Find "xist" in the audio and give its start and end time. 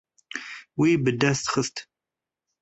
1.53-1.75